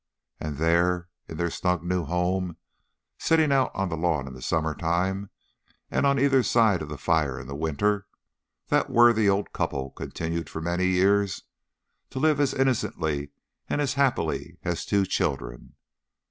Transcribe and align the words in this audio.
And 0.39 0.57
there 0.57 1.09
in 1.27 1.37
their 1.37 1.51
snug 1.51 1.83
new 1.83 2.05
home, 2.05 2.57
sitting 3.19 3.51
out 3.51 3.69
on 3.75 3.89
the 3.89 3.95
lawn 3.95 4.25
in 4.25 4.33
the 4.33 4.41
summer 4.41 4.73
time, 4.73 5.29
and 5.91 6.07
on 6.07 6.17
either 6.17 6.41
side 6.41 6.81
of 6.81 6.89
the 6.89 6.97
fire 6.97 7.39
in 7.39 7.45
the 7.45 7.53
winter, 7.55 8.07
that 8.69 8.89
worthy 8.89 9.29
old 9.29 9.53
couple 9.53 9.91
continued 9.91 10.49
for 10.49 10.59
many 10.59 10.87
years 10.87 11.43
to 12.09 12.17
live 12.17 12.39
as 12.39 12.55
innocently 12.55 13.29
and 13.69 13.79
as 13.79 13.93
happily 13.93 14.57
as 14.63 14.87
two 14.87 15.05
children. 15.05 15.75